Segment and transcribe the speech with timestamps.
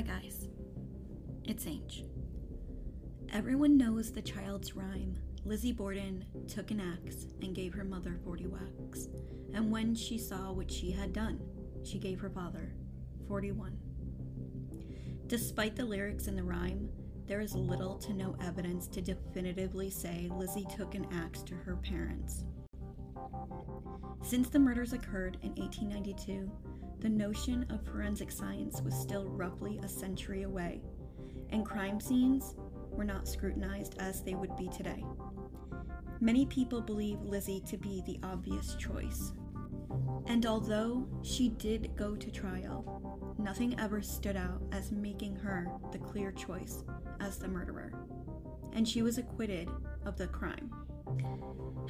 [0.00, 0.48] Hi, guys.
[1.44, 2.06] It's Ange.
[3.34, 5.18] Everyone knows the child's rhyme.
[5.44, 9.08] Lizzie Borden took an axe and gave her mother 40 whacks.
[9.52, 11.38] And when she saw what she had done,
[11.84, 12.72] she gave her father
[13.28, 13.76] 41.
[15.26, 16.88] Despite the lyrics in the rhyme,
[17.26, 21.76] there is little to no evidence to definitively say Lizzie took an axe to her
[21.76, 22.44] parents.
[24.22, 26.50] Since the murders occurred in 1892,
[27.00, 30.82] the notion of forensic science was still roughly a century away,
[31.50, 32.54] and crime scenes
[32.90, 35.04] were not scrutinized as they would be today.
[36.20, 39.32] Many people believe Lizzie to be the obvious choice.
[40.26, 45.98] And although she did go to trial, nothing ever stood out as making her the
[45.98, 46.84] clear choice
[47.20, 47.92] as the murderer.
[48.74, 49.70] And she was acquitted
[50.04, 50.70] of the crime.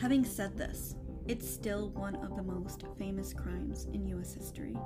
[0.01, 0.95] Having said this,
[1.31, 4.77] it's still one of the most famous crimes in US history.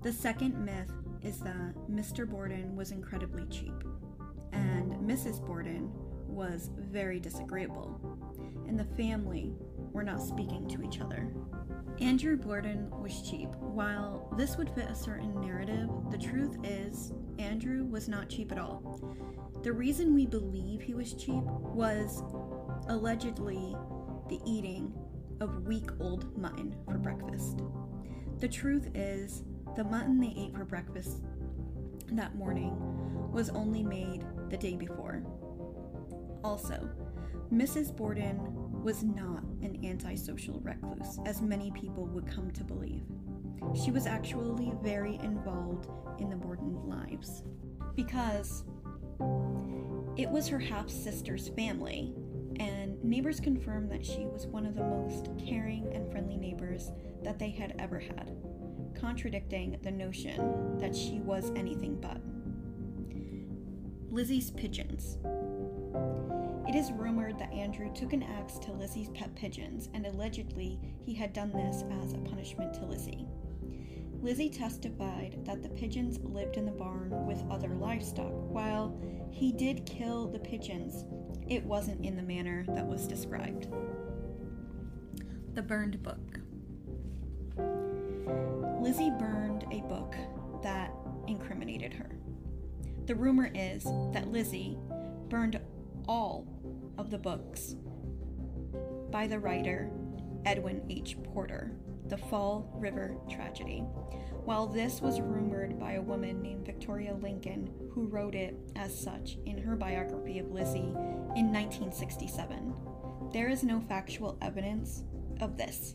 [0.00, 0.90] The second myth
[1.20, 2.26] is that Mr.
[2.26, 3.84] Borden was incredibly cheap,
[4.54, 5.44] and Mrs.
[5.44, 5.90] Borden
[6.26, 8.00] was very disagreeable,
[8.66, 9.52] and the family
[9.92, 11.30] were not speaking to each other.
[12.00, 13.50] Andrew Borden was cheap.
[13.56, 18.58] While this would fit a certain narrative, the truth is, Andrew was not cheap at
[18.58, 18.98] all.
[19.62, 22.22] The reason we believe he was cheap was
[22.88, 23.76] allegedly
[24.30, 24.94] the eating
[25.42, 27.62] of week old mutton for breakfast.
[28.38, 29.42] The truth is,
[29.74, 31.18] the mutton they ate for breakfast
[32.12, 32.76] that morning
[33.32, 35.24] was only made the day before.
[36.44, 36.88] Also,
[37.52, 37.94] Mrs.
[37.94, 38.40] Borden
[38.84, 43.02] was not an antisocial recluse, as many people would come to believe.
[43.74, 45.88] She was actually very involved
[46.20, 47.42] in the Borden lives
[47.96, 48.64] because
[50.16, 52.14] it was her half sister's family,
[52.62, 56.92] and neighbors confirmed that she was one of the most caring and friendly neighbors
[57.24, 58.36] that they had ever had,
[58.94, 62.20] contradicting the notion that she was anything but.
[64.12, 65.18] Lizzie's pigeons.
[66.68, 71.14] It is rumored that Andrew took an axe to Lizzie's pet pigeons, and allegedly he
[71.14, 73.26] had done this as a punishment to Lizzie.
[74.20, 78.30] Lizzie testified that the pigeons lived in the barn with other livestock.
[78.30, 78.96] While
[79.32, 81.04] he did kill the pigeons,
[81.48, 83.68] it wasn't in the manner that was described.
[85.54, 86.40] The burned book.
[88.80, 90.14] Lizzie burned a book
[90.62, 90.92] that
[91.28, 92.10] incriminated her.
[93.06, 94.78] The rumor is that Lizzie
[95.28, 95.60] burned
[96.08, 96.46] all
[96.98, 97.76] of the books
[99.10, 99.90] by the writer
[100.44, 101.16] Edwin H.
[101.22, 101.72] Porter,
[102.12, 103.78] The Fall River Tragedy.
[104.44, 109.38] While this was rumored by a woman named Victoria Lincoln, who wrote it as such
[109.46, 110.92] in her biography of Lizzie
[111.36, 112.74] in 1967,
[113.32, 115.04] there is no factual evidence
[115.40, 115.94] of this.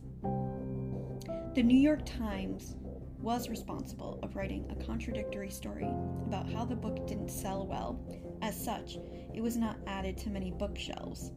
[1.53, 2.77] The New York Times
[3.19, 5.93] was responsible of writing a contradictory story
[6.25, 8.03] about how the book didn't sell well.
[8.41, 8.97] As such,
[9.35, 11.31] it was not added to many bookshelves.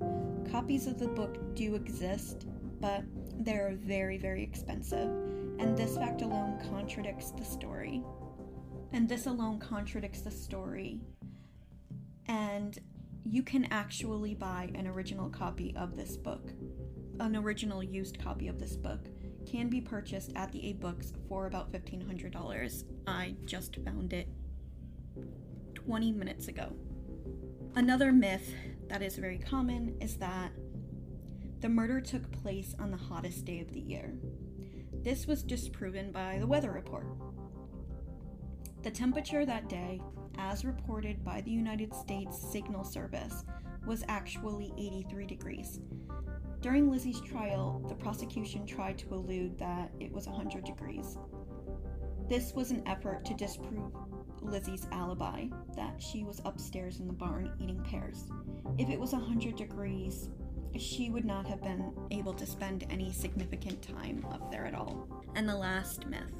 [0.50, 2.47] Copies of the book do exist,
[2.80, 3.04] but
[3.40, 5.08] they're very, very expensive,
[5.58, 8.02] and this fact alone contradicts the story.
[8.92, 11.00] And this alone contradicts the story.
[12.26, 12.78] And
[13.24, 16.52] you can actually buy an original copy of this book,
[17.18, 19.08] an original used copy of this book
[19.50, 22.84] can be purchased at the AbeBooks for about $1,500.
[23.06, 24.28] I just found it
[25.74, 26.72] 20 minutes ago.
[27.74, 28.54] Another myth
[28.88, 30.52] that is very common is that
[31.60, 34.15] the murder took place on the hottest day of the year.
[35.03, 37.06] This was disproven by the weather report.
[38.82, 40.00] The temperature that day,
[40.38, 43.44] as reported by the United States Signal Service,
[43.87, 45.81] was actually 83 degrees.
[46.62, 51.19] During Lizzie's trial, the prosecution tried to allude that it was 100 degrees.
[52.28, 53.92] This was an effort to disprove
[54.41, 55.47] Lizzie's alibi
[55.77, 58.31] that she was upstairs in the barn eating pears.
[58.78, 60.31] If it was 100 degrees,
[60.78, 65.09] she would not have been able to spend any significant time up there at all.
[65.34, 66.33] And the last myth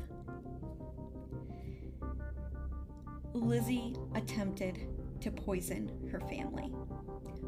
[3.33, 4.89] Lizzie attempted
[5.21, 6.73] to poison her family.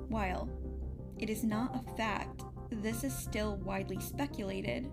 [0.09, 0.49] While
[1.19, 4.91] it is not a fact this is still widely speculated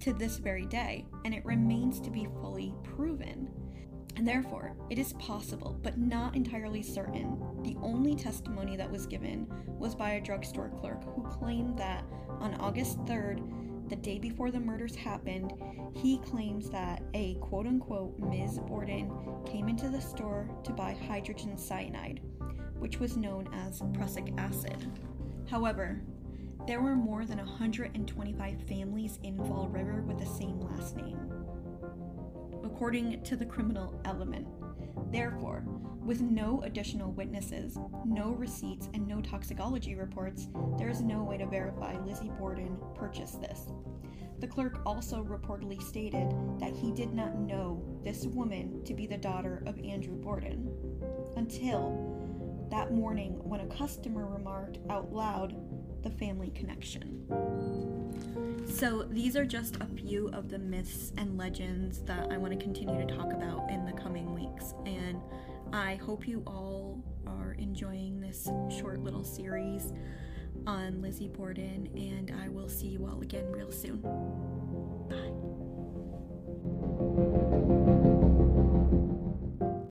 [0.00, 3.50] to this very day, and it remains to be fully proven.
[4.20, 7.40] And therefore, it is possible, but not entirely certain.
[7.62, 9.46] The only testimony that was given
[9.78, 12.04] was by a drugstore clerk who claimed that
[12.38, 15.54] on August 3rd, the day before the murders happened,
[15.94, 18.58] he claims that a quote unquote Ms.
[18.58, 19.10] Borden
[19.46, 22.20] came into the store to buy hydrogen cyanide,
[22.78, 24.76] which was known as prussic acid.
[25.48, 26.02] However,
[26.66, 31.39] there were more than 125 families in Fall River with the same last name.
[32.80, 34.48] According to the criminal element,
[35.12, 35.64] Therefore,
[36.02, 40.48] with no additional witnesses, no receipts, and no toxicology reports,
[40.78, 43.66] there is no way to verify Lizzie Borden purchased this.
[44.38, 49.18] The clerk also reportedly stated that he did not know this woman to be the
[49.18, 50.70] daughter of Andrew Borden
[51.36, 55.54] until that morning when a customer remarked out loud
[56.02, 58.09] the family connection.
[58.80, 62.58] So, these are just a few of the myths and legends that I want to
[62.58, 64.72] continue to talk about in the coming weeks.
[64.86, 65.20] And
[65.70, 69.92] I hope you all are enjoying this short little series
[70.66, 74.00] on Lizzie Borden, and I will see you all again real soon.